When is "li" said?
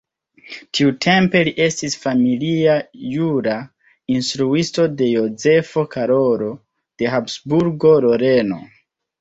1.49-1.51